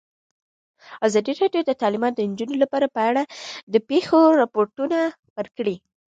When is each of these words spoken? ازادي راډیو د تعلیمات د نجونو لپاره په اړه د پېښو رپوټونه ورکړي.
ازادي 1.07 1.33
راډیو 1.41 1.61
د 1.65 1.71
تعلیمات 1.81 2.13
د 2.15 2.21
نجونو 2.31 2.55
لپاره 2.63 2.87
په 2.95 3.01
اړه 3.09 3.23
د 3.73 3.75
پېښو 3.89 4.19
رپوټونه 4.41 4.97
ورکړي. 5.37 5.75